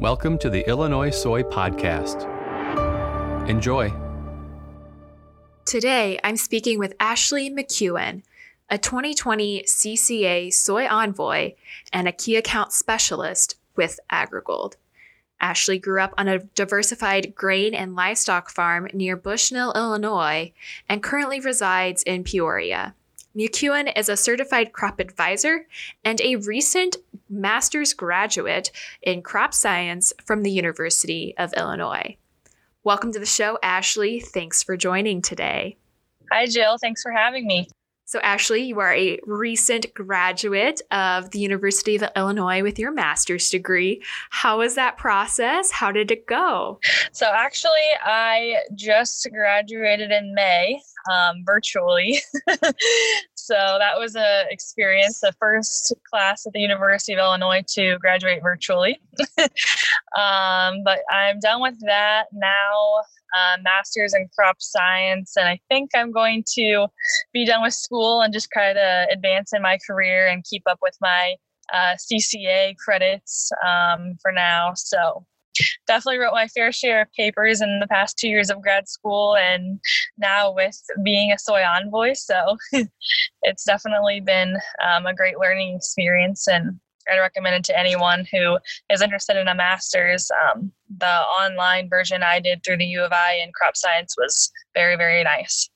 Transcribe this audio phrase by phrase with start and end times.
[0.00, 2.22] Welcome to the Illinois Soy Podcast.
[3.48, 3.92] Enjoy.
[5.64, 8.22] Today, I'm speaking with Ashley McEwen,
[8.70, 11.54] a 2020 CCA Soy Envoy
[11.92, 14.74] and a key account specialist with AgriGold.
[15.40, 20.52] Ashley grew up on a diversified grain and livestock farm near Bushnell, Illinois,
[20.88, 22.94] and currently resides in Peoria.
[23.38, 25.68] McEwen is a certified crop advisor
[26.04, 26.96] and a recent
[27.30, 32.16] master's graduate in crop science from the University of Illinois.
[32.82, 34.18] Welcome to the show, Ashley.
[34.18, 35.76] Thanks for joining today.
[36.32, 36.78] Hi, Jill.
[36.78, 37.68] Thanks for having me.
[38.08, 43.50] So, Ashley, you are a recent graduate of the University of Illinois with your master's
[43.50, 44.02] degree.
[44.30, 45.70] How was that process?
[45.70, 46.80] How did it go?
[47.12, 50.80] So, actually, I just graduated in May
[51.12, 52.22] um, virtually.
[53.34, 58.42] so, that was an experience, the first class at the University of Illinois to graduate
[58.42, 58.98] virtually.
[60.16, 63.02] um, but I'm done with that now
[63.36, 66.86] uh, master's in crop science, and I think I'm going to
[67.32, 70.78] be done with school and just try to advance in my career and keep up
[70.82, 71.34] with my
[71.72, 74.72] uh, CCA credits um, for now.
[74.74, 75.24] So
[75.86, 79.36] definitely wrote my fair share of papers in the past two years of grad school
[79.36, 79.80] and
[80.16, 82.56] now with being a soy envoy so
[83.42, 86.78] it's definitely been um, a great learning experience and
[87.10, 88.58] I'd recommend it to anyone who
[88.90, 90.30] is interested in a master's.
[90.30, 94.50] Um, the online version I did through the U of I in crop science was
[94.74, 95.70] very, very nice.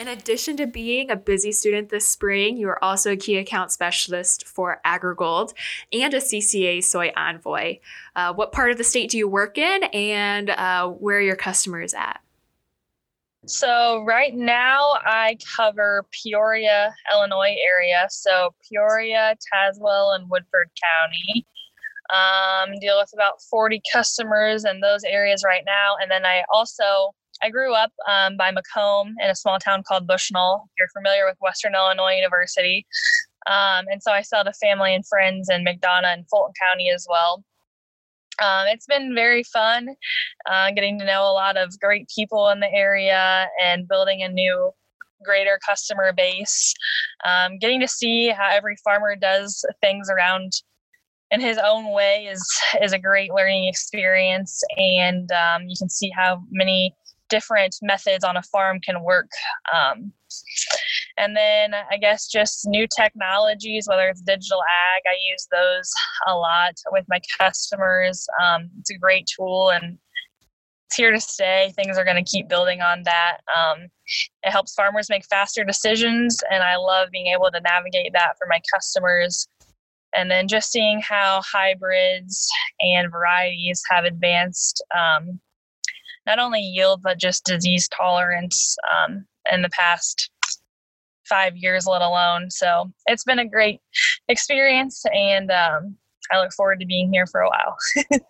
[0.00, 3.70] In addition to being a busy student this spring, you are also a key account
[3.70, 5.52] specialist for AgriGold
[5.92, 7.80] and a CCA soy envoy.
[8.16, 11.36] Uh, what part of the state do you work in, and uh, where are your
[11.36, 12.22] customers at?
[13.44, 18.06] So right now I cover Peoria, Illinois area.
[18.08, 21.46] So Peoria, Tazewell, and Woodford County.
[22.08, 25.96] Um, deal with about 40 customers in those areas right now.
[26.00, 30.06] And then I also I grew up um, by Macomb in a small town called
[30.06, 30.64] Bushnell.
[30.66, 32.86] If you're familiar with Western Illinois University.
[33.46, 37.06] Um, and so I sell to family and friends in McDonough and Fulton County as
[37.08, 37.42] well
[38.40, 39.88] um, it's been very fun
[40.50, 44.28] uh, getting to know a lot of great people in the area and building a
[44.28, 44.70] new
[45.24, 46.74] greater customer base
[47.24, 50.52] um, getting to see how every farmer does things around
[51.30, 52.42] in his own way is
[52.82, 56.94] is a great learning experience and um, you can see how many
[57.30, 59.30] different methods on a farm can work
[59.72, 60.12] um,
[61.18, 65.90] and then I guess just new technologies, whether it's digital ag, I use those
[66.26, 68.26] a lot with my customers.
[68.42, 69.98] Um, it's a great tool and
[70.86, 71.72] it's here to stay.
[71.76, 73.38] Things are going to keep building on that.
[73.54, 73.88] Um,
[74.42, 78.48] it helps farmers make faster decisions, and I love being able to navigate that for
[78.48, 79.46] my customers.
[80.16, 82.48] And then just seeing how hybrids
[82.80, 85.38] and varieties have advanced um,
[86.26, 90.30] not only yield, but just disease tolerance um, in the past
[91.28, 92.50] five years, let alone.
[92.50, 93.80] So it's been a great
[94.28, 95.96] experience, and um,
[96.32, 97.76] I look forward to being here for a while.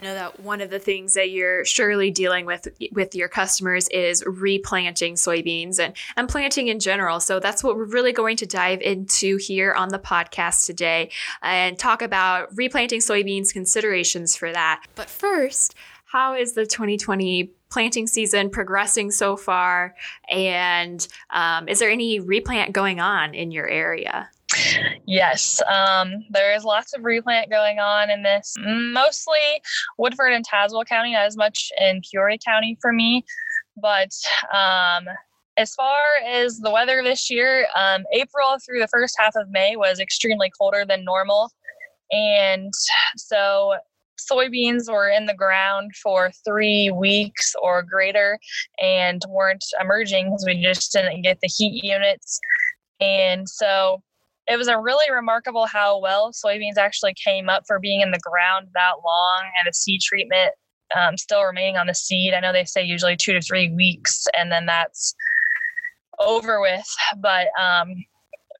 [0.00, 3.88] I know that one of the things that you're surely dealing with with your customers
[3.88, 7.20] is replanting soybeans and, and planting in general.
[7.20, 11.10] So that's what we're really going to dive into here on the podcast today
[11.42, 14.84] and talk about replanting soybeans, considerations for that.
[14.94, 15.74] But first,
[16.04, 19.94] how is the 2020 planting season progressing so far?
[20.30, 24.30] And um, is there any replant going on in your area?
[25.06, 29.62] Yes, um, there is lots of replant going on in this, mostly
[29.98, 33.24] Woodford and Tazewell County, not as much in Peoria County for me.
[33.80, 34.10] But
[34.52, 35.06] um,
[35.56, 39.76] as far as the weather this year, um, April through the first half of May
[39.76, 41.50] was extremely colder than normal.
[42.10, 42.72] And
[43.16, 43.74] so
[44.30, 48.38] soybeans were in the ground for three weeks or greater
[48.80, 52.40] and weren't emerging because we just didn't get the heat units.
[53.00, 54.02] And so
[54.48, 58.20] it was a really remarkable how well soybeans actually came up for being in the
[58.20, 60.52] ground that long and the seed treatment
[60.94, 62.34] um, still remaining on the seed.
[62.34, 65.14] I know they say usually two to three weeks and then that's
[66.18, 66.86] over with.
[67.18, 67.88] But um,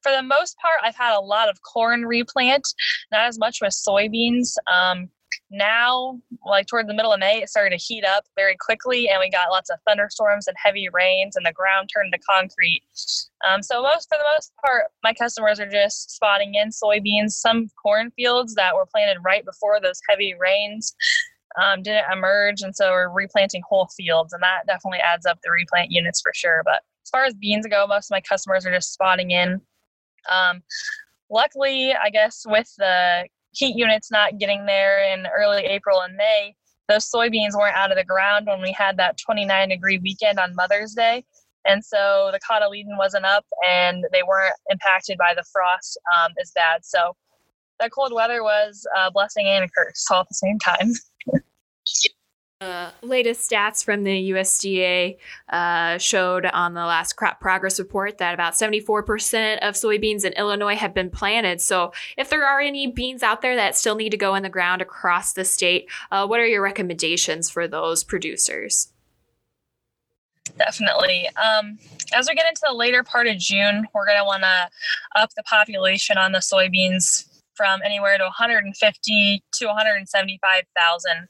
[0.03, 2.67] for the most part, I've had a lot of corn replant,
[3.11, 4.55] not as much with soybeans.
[4.71, 5.09] Um,
[5.49, 9.19] now like toward the middle of may it started to heat up very quickly and
[9.19, 12.83] we got lots of thunderstorms and heavy rains and the ground turned to concrete.
[13.47, 17.69] Um, so most for the most part my customers are just spotting in soybeans some
[17.81, 20.95] cornfields that were planted right before those heavy rains
[21.61, 25.51] um, didn't emerge and so we're replanting whole fields and that definitely adds up the
[25.51, 26.61] replant units for sure.
[26.65, 29.61] But as far as beans go most of my customers are just spotting in.
[30.29, 30.61] Um,
[31.29, 33.25] luckily i guess with the
[33.57, 36.55] heat units not getting there in early April and May,
[36.87, 40.55] those soybeans weren't out of the ground when we had that 29 degree weekend on
[40.55, 41.25] Mother's Day.
[41.65, 46.51] And so the cotyledon wasn't up and they weren't impacted by the frost um, as
[46.55, 46.85] bad.
[46.85, 47.13] So
[47.79, 50.93] that cold weather was a blessing and a curse all at the same time.
[52.59, 55.17] Uh, latest stats from the USDA
[55.49, 60.75] uh, showed on the last crop progress report that about 74% of soybeans in Illinois
[60.75, 61.61] have been planted.
[61.61, 64.49] So, if there are any beans out there that still need to go in the
[64.49, 68.91] ground across the state, uh, what are your recommendations for those producers?
[70.57, 71.29] Definitely.
[71.37, 71.77] Um,
[72.15, 74.69] as we get into the later part of June, we're going to want to
[75.15, 81.27] up the population on the soybeans from anywhere to 150 to 175,000.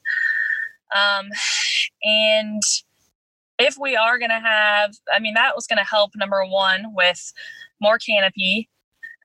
[0.94, 1.28] Um,
[2.02, 2.62] and
[3.58, 6.94] if we are going to have, I mean, that was going to help number one
[6.94, 7.32] with
[7.80, 8.68] more canopy.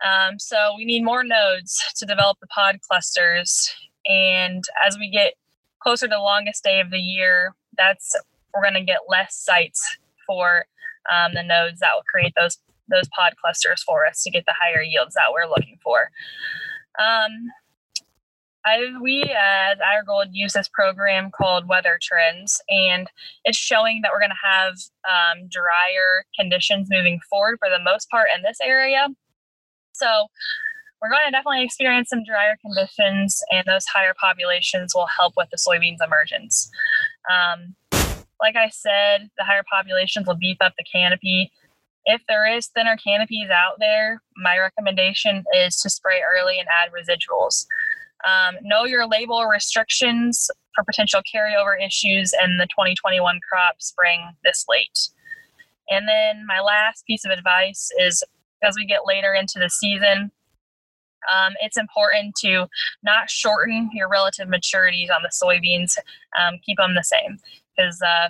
[0.04, 3.74] Um, so we need more nodes to develop the pod clusters.
[4.06, 5.34] And as we get
[5.82, 8.16] closer to the longest day of the year, that's
[8.54, 10.66] we're going to get less sites for
[11.12, 12.58] um, the nodes that will create those
[12.90, 16.12] those pod clusters for us to get the higher yields that we're looking for.
[17.00, 17.32] Um,
[18.66, 23.10] I, we as AgriGold use this program called Weather Trends, and
[23.44, 24.74] it's showing that we're going to have
[25.08, 29.08] um, drier conditions moving forward for the most part in this area.
[29.92, 30.28] So
[31.02, 35.50] we're going to definitely experience some drier conditions, and those higher populations will help with
[35.50, 36.72] the soybeans emergence.
[37.30, 37.76] Um,
[38.42, 41.52] like I said, the higher populations will beef up the canopy.
[42.06, 46.92] If there is thinner canopies out there, my recommendation is to spray early and add
[46.92, 47.66] residuals.
[48.26, 54.66] Um, know your label restrictions for potential carryover issues in the 2021 crop spring this
[54.70, 55.10] late.
[55.90, 58.24] And then my last piece of advice is
[58.64, 60.32] as we get later into the season,
[61.34, 62.68] um, it's important to
[63.04, 65.98] not shorten your relative maturities on the soybeans,
[66.40, 67.38] um, keep them the same
[67.76, 68.30] because uh,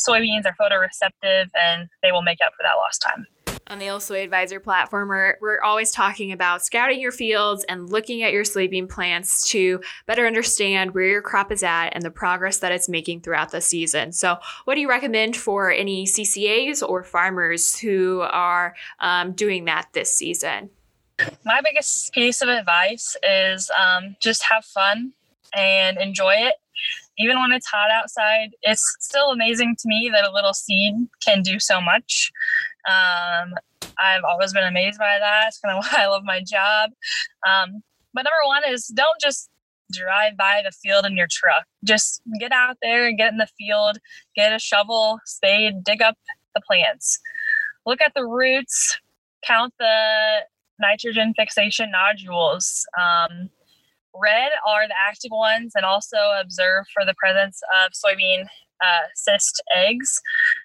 [0.00, 3.26] soybeans are photoreceptive and they will make up for that lost time
[3.68, 8.22] on the ILSoy Advisor platform, we're, we're always talking about scouting your fields and looking
[8.22, 12.58] at your soybean plants to better understand where your crop is at and the progress
[12.58, 14.12] that it's making throughout the season.
[14.12, 19.88] So, what do you recommend for any CCAs or farmers who are um, doing that
[19.92, 20.70] this season?
[21.44, 25.12] My biggest piece of advice is um, just have fun
[25.54, 26.54] and enjoy it.
[27.18, 30.94] Even when it's hot outside, it's still amazing to me that a little seed
[31.24, 32.32] can do so much.
[32.86, 33.54] Um,
[33.98, 35.44] I've always been amazed by that.
[35.48, 36.90] It's kind of why I love my job.
[37.46, 37.82] Um,
[38.12, 39.50] but number one is don't just
[39.92, 41.64] drive by the field in your truck.
[41.84, 43.98] Just get out there and get in the field,
[44.34, 46.16] get a shovel, spade, dig up
[46.54, 47.18] the plants.
[47.86, 48.98] Look at the roots,
[49.46, 50.40] count the
[50.80, 52.86] nitrogen fixation nodules.
[52.98, 53.50] Um,
[54.14, 58.46] red are the active ones, and also observe for the presence of soybean
[58.82, 60.20] uh, cyst eggs.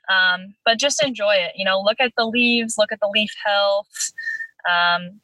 [0.10, 1.52] Um, but just enjoy it.
[1.56, 4.12] You know, look at the leaves, look at the leaf health,
[4.70, 5.20] um,